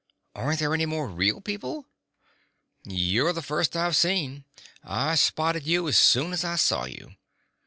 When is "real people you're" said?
1.07-3.33